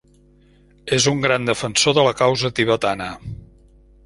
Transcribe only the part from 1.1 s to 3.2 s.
un gran defensor de la causa tibetana.